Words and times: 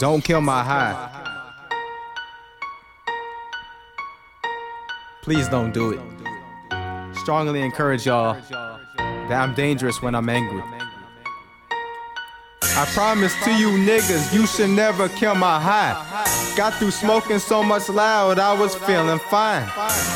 Don't 0.00 0.24
kill 0.24 0.40
my 0.40 0.62
high. 0.62 1.10
Please 5.22 5.48
don't 5.48 5.72
do 5.72 5.92
it. 5.92 7.16
Strongly 7.18 7.62
encourage 7.62 8.06
y'all 8.06 8.36
that 8.48 9.32
I'm 9.32 9.54
dangerous 9.54 10.02
when 10.02 10.14
I'm 10.14 10.28
angry. 10.28 10.62
I 12.76 12.86
promise 12.86 13.32
to 13.44 13.54
you 13.54 13.68
niggas, 13.68 14.34
you 14.34 14.48
should 14.48 14.70
never 14.70 15.08
kill 15.08 15.36
my 15.36 15.60
high. 15.60 15.94
Got 16.56 16.74
through 16.74 16.90
smoking 16.90 17.38
so 17.38 17.62
much 17.62 17.88
loud, 17.88 18.40
I 18.40 18.52
was 18.52 18.74
feeling 18.74 19.20
fine. 19.30 19.62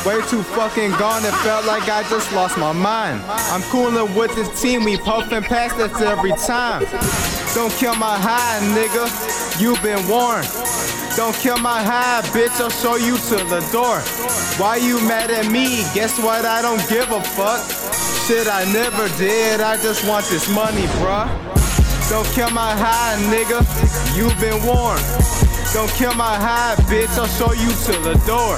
Way 0.05 0.19
too 0.27 0.43
fucking 0.43 0.91
gone, 0.99 1.23
it 1.23 1.33
felt 1.35 1.65
like 1.65 1.87
I 1.87 2.03
just 2.09 2.33
lost 2.33 2.57
my 2.57 2.73
mind. 2.73 3.23
I'm 3.27 3.61
cooling 3.71 4.13
with 4.13 4.35
this 4.35 4.61
team, 4.61 4.83
we 4.83 4.97
puffing 4.97 5.41
past 5.43 5.77
this 5.77 6.01
every 6.01 6.33
time. 6.33 6.83
Don't 7.55 7.71
kill 7.79 7.95
my 7.95 8.19
high, 8.19 8.59
nigga, 8.75 9.07
you 9.61 9.79
been 9.81 10.05
warned. 10.09 10.47
Don't 11.15 11.35
kill 11.35 11.59
my 11.59 11.81
high, 11.81 12.21
bitch, 12.35 12.59
I'll 12.59 12.69
show 12.69 12.97
you 12.97 13.15
to 13.31 13.37
the 13.47 13.61
door. 13.71 13.99
Why 14.59 14.75
you 14.75 14.99
mad 15.07 15.31
at 15.31 15.49
me? 15.49 15.83
Guess 15.95 16.19
what? 16.19 16.43
I 16.43 16.61
don't 16.61 16.83
give 16.89 17.09
a 17.09 17.21
fuck. 17.23 17.63
Shit, 18.27 18.47
I 18.47 18.65
never 18.73 19.07
did, 19.17 19.61
I 19.61 19.77
just 19.77 20.05
want 20.05 20.25
this 20.25 20.53
money, 20.53 20.83
bruh. 20.99 21.68
Don't 22.09 22.25
kill 22.33 22.49
my 22.49 22.75
high, 22.75 23.15
nigga. 23.29 23.61
You've 24.17 24.37
been 24.41 24.57
warned. 24.65 25.05
Don't 25.73 25.91
kill 25.91 26.15
my 26.15 26.35
high, 26.35 26.75
bitch. 26.89 27.15
I'll 27.19 27.27
show 27.27 27.53
you 27.53 27.69
to 27.69 28.01
the 28.01 28.15
door. 28.25 28.57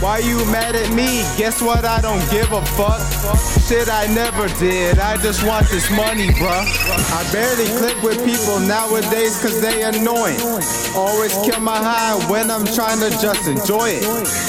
Why 0.00 0.18
you 0.18 0.36
mad 0.52 0.76
at 0.76 0.92
me? 0.92 1.24
Guess 1.38 1.62
what? 1.62 1.84
I 1.86 2.00
don't 2.02 2.20
give 2.30 2.52
a 2.52 2.60
fuck. 2.76 3.00
Shit, 3.66 3.88
I 3.88 4.06
never 4.12 4.46
did. 4.60 4.98
I 4.98 5.16
just 5.16 5.42
want 5.46 5.66
this 5.68 5.90
money, 5.90 6.28
bruh. 6.36 6.64
I 7.16 7.24
barely 7.32 7.64
click 7.80 7.96
with 8.02 8.22
people 8.24 8.60
nowadays 8.60 9.40
cause 9.40 9.60
they 9.60 9.82
annoying. 9.82 10.38
Always 10.94 11.32
kill 11.48 11.60
my 11.60 11.78
high 11.78 12.14
when 12.30 12.50
I'm 12.50 12.66
trying 12.66 13.00
to 13.00 13.10
just 13.18 13.48
enjoy 13.48 13.96
it. 13.96 14.04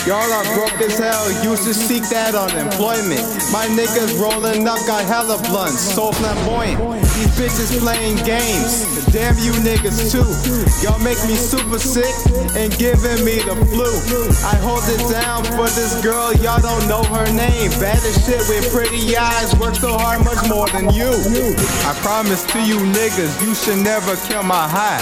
Y'all 0.06 0.20
are 0.20 0.48
broke 0.54 0.80
as 0.84 1.00
hell, 1.00 1.32
used 1.44 1.64
to 1.64 1.74
seek 1.74 2.04
that 2.10 2.36
unemployment. 2.36 3.24
My 3.52 3.66
niggas 3.72 4.20
rolling 4.20 4.68
up 4.68 4.80
got 4.86 5.06
hella 5.06 5.42
blunts, 5.48 5.80
so 5.80 6.12
flamboyant. 6.12 6.78
These 7.16 7.34
bitches 7.34 7.80
playing 7.80 8.18
games, 8.28 8.86
damn 9.10 9.34
you 9.40 9.54
niggas 9.66 10.12
too. 10.12 10.28
Y'all 10.86 11.00
make 11.00 11.18
me 11.26 11.36
super 11.36 11.80
sick 11.80 12.14
and 12.54 12.70
giving 12.78 13.26
me 13.26 13.42
the 13.42 13.56
flu. 13.74 13.90
I 14.46 14.54
hold 14.62 14.84
it 14.86 15.02
down 15.10 15.37
down 15.44 15.58
for 15.58 15.70
this 15.76 16.02
girl, 16.02 16.34
y'all 16.36 16.62
don't 16.62 16.88
know 16.88 17.04
her 17.04 17.26
name. 17.34 17.72
Bad 17.80 17.98
as 17.98 18.26
shit 18.26 18.42
with 18.50 18.72
pretty 18.72 19.16
eyes, 19.16 19.56
work 19.58 19.76
so 19.76 19.98
hard, 19.98 20.24
much 20.24 20.48
more 20.48 20.68
than 20.70 20.94
you. 20.94 21.12
I 21.86 21.94
promise 22.02 22.46
to 22.54 22.60
you 22.62 22.78
niggas, 22.78 23.42
you 23.42 23.54
should 23.56 23.84
never 23.84 24.16
kill 24.28 24.44
my 24.44 24.68
high. 24.68 25.02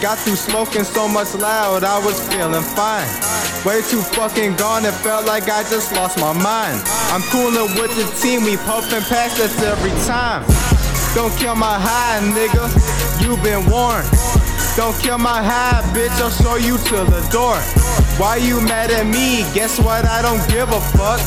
Got 0.00 0.18
through 0.18 0.36
smoking 0.36 0.84
so 0.84 1.08
much 1.08 1.34
loud, 1.34 1.84
I 1.84 1.98
was 2.04 2.20
feeling 2.28 2.62
fine. 2.62 3.08
Way 3.64 3.80
too 3.88 4.02
fucking 4.02 4.56
gone, 4.56 4.84
it 4.84 4.94
felt 5.02 5.26
like 5.26 5.48
I 5.48 5.62
just 5.64 5.92
lost 5.92 6.18
my 6.18 6.32
mind. 6.32 6.80
I'm 7.10 7.22
cooling 7.32 7.74
with 7.80 7.94
the 7.96 8.06
team, 8.20 8.44
we 8.44 8.56
puffing 8.56 9.02
past 9.08 9.40
us 9.40 9.62
every 9.62 9.94
time. 10.04 10.44
Don't 11.14 11.34
kill 11.38 11.54
my 11.54 11.78
high, 11.78 12.20
nigga, 12.20 12.68
you 13.22 13.36
been 13.42 13.64
warned. 13.70 14.08
Don't 14.76 14.96
kill 15.00 15.18
my 15.18 15.42
high, 15.42 15.82
bitch, 15.94 16.18
I'll 16.20 16.30
show 16.30 16.56
you 16.56 16.76
to 16.76 16.96
the 17.10 17.22
door. 17.30 18.03
Why 18.16 18.36
you 18.36 18.60
mad 18.60 18.92
at 18.92 19.06
me? 19.06 19.42
Guess 19.54 19.80
what? 19.80 20.06
I 20.06 20.22
don't 20.22 20.38
give 20.48 20.68
a 20.70 20.80
fuck. 20.94 21.18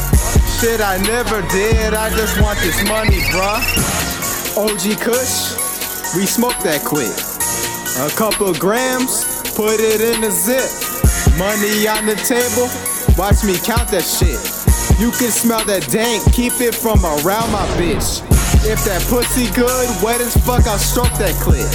Shit, 0.57 0.79
I 0.79 0.95
never 1.03 1.41
did. 1.51 1.93
I 1.93 2.09
just 2.15 2.39
want 2.39 2.57
this 2.59 2.79
money, 2.87 3.19
bruh. 3.35 3.59
OG 4.55 4.95
Kush, 5.03 5.51
we 6.15 6.25
smoke 6.25 6.55
that 6.63 6.87
quick. 6.87 7.11
A 7.99 8.09
couple 8.15 8.53
grams, 8.55 9.27
put 9.51 9.81
it 9.83 9.99
in 9.99 10.23
a 10.23 10.31
zip. 10.31 10.71
Money 11.35 11.91
on 11.91 12.07
the 12.07 12.15
table, 12.23 12.71
watch 13.19 13.43
me 13.43 13.59
count 13.59 13.91
that 13.91 14.07
shit. 14.07 14.39
You 14.97 15.11
can 15.11 15.29
smell 15.29 15.65
that 15.65 15.91
dank, 15.91 16.23
keep 16.31 16.55
it 16.63 16.73
from 16.73 17.03
around 17.03 17.51
my 17.51 17.67
bitch. 17.75 18.23
If 18.63 18.79
that 18.87 19.03
pussy 19.11 19.51
good, 19.53 19.91
wet 20.01 20.21
as 20.21 20.33
fuck, 20.47 20.65
I'll 20.65 20.79
stroke 20.79 21.11
that 21.19 21.35
clit. 21.43 21.67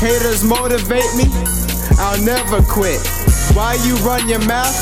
Haters 0.00 0.42
motivate 0.42 1.12
me, 1.12 1.28
I'll 2.00 2.20
never 2.24 2.64
quit. 2.64 3.25
Why 3.54 3.74
you 3.84 3.96
run 4.06 4.28
your 4.28 4.44
mouth? 4.46 4.74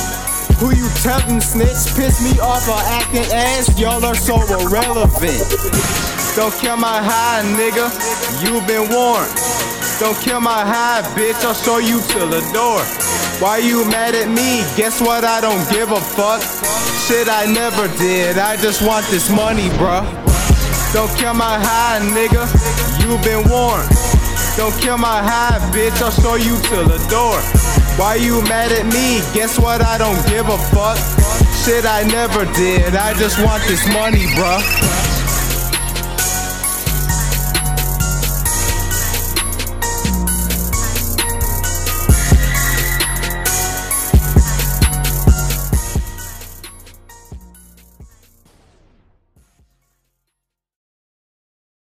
Who 0.58 0.74
you 0.74 0.88
telling 1.02 1.40
snitch? 1.40 1.94
Piss 1.96 2.22
me 2.22 2.38
off 2.40 2.68
or 2.68 2.78
acting 2.78 3.26
ass, 3.32 3.78
y'all 3.78 4.04
are 4.04 4.14
so 4.14 4.40
irrelevant. 4.46 5.42
Don't 6.36 6.54
kill 6.54 6.76
my 6.76 7.02
high, 7.02 7.42
nigga, 7.58 7.90
You've 8.42 8.66
been 8.66 8.88
warned. 8.90 9.30
Don't 10.00 10.18
kill 10.18 10.40
my 10.40 10.64
high, 10.64 11.02
bitch, 11.14 11.44
I'll 11.44 11.54
show 11.54 11.78
you 11.78 12.00
to 12.00 12.26
the 12.26 12.40
door. 12.52 12.82
Why 13.42 13.58
you 13.58 13.84
mad 13.90 14.14
at 14.14 14.28
me? 14.28 14.62
Guess 14.76 15.00
what? 15.00 15.24
I 15.24 15.40
don't 15.40 15.62
give 15.70 15.90
a 15.90 16.00
fuck. 16.00 16.40
Shit, 17.06 17.28
I 17.28 17.46
never 17.46 17.88
did. 17.98 18.38
I 18.38 18.56
just 18.56 18.86
want 18.86 19.04
this 19.06 19.28
money, 19.28 19.68
bruh. 19.78 20.06
Don't 20.94 21.10
kill 21.18 21.34
my 21.34 21.58
high, 21.58 21.98
nigga. 22.14 22.46
You've 23.02 23.22
been 23.22 23.42
warned. 23.50 23.90
Don't 24.56 24.74
kill 24.80 24.98
my 24.98 25.20
high, 25.22 25.58
bitch. 25.74 26.00
I'll 26.00 26.10
show 26.10 26.36
you 26.36 26.54
to 26.54 26.76
the 26.86 26.98
door. 27.10 27.63
Why 27.96 28.16
you 28.16 28.42
mad 28.42 28.72
at 28.72 28.86
me? 28.86 29.22
Guess 29.32 29.58
what? 29.58 29.80
I 29.80 29.98
don't 29.98 30.18
give 30.26 30.48
a 30.48 30.58
fuck. 30.74 30.98
Shit, 31.64 31.86
I 31.86 32.02
never 32.02 32.44
did. 32.52 32.96
I 32.96 33.14
just 33.14 33.38
want 33.44 33.62
this 33.68 33.86
money, 33.94 34.26
bruh. 34.34 35.13